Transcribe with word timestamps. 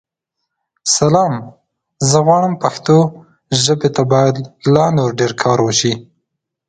سلام؛ 0.95 1.33
زه 2.09 2.17
غواړم 2.25 2.53
پښتو 2.63 2.97
ژابې 3.63 3.89
ته 3.95 4.03
بايد 4.11 4.35
لا 4.73 4.85
نور 4.97 5.09
ډير 5.19 5.33
کار 5.43 5.59
وشې. 5.63 5.93